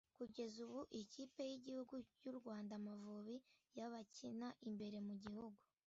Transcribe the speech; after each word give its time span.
Kugeza 0.17 0.55
ubu 0.65 0.79
ikipe 1.01 1.39
y’igihugu 1.49 1.93
y’u 2.23 2.33
Rwanda 2.39 2.71
Amavubi 2.79 3.35
y’abakina 3.77 4.47
imbere 4.67 4.97
mu 5.09 5.15
gihugu 5.23 5.59